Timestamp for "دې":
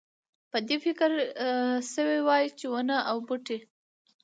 0.67-0.77